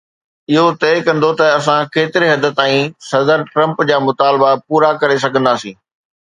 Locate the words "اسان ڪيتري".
1.57-2.27